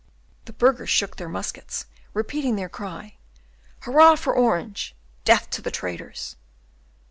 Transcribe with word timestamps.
The 0.45 0.53
burghers 0.53 0.89
shook 0.89 1.17
their 1.17 1.29
muskets, 1.29 1.85
repeating 2.15 2.55
their 2.55 2.69
cry, 2.69 3.17
"Hurrah 3.81 4.15
for 4.15 4.33
Orange! 4.33 4.95
Death 5.25 5.51
to 5.51 5.61
the 5.61 5.69
traitors!" 5.69 6.37